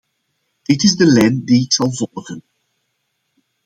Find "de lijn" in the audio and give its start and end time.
0.95-1.45